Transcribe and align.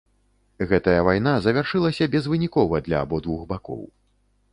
Гэтая 0.69 1.01
вайна 1.07 1.33
завяршылася 1.47 2.07
безвынікова 2.15 2.81
для 2.87 2.97
абодвух 3.07 3.45
бакоў. 3.53 3.83